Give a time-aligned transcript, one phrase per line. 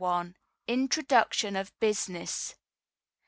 [0.67, 2.55] Introduction of Business.